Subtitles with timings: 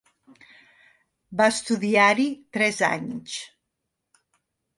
[1.41, 2.25] Va estudiar-hi
[2.59, 3.37] tres anys.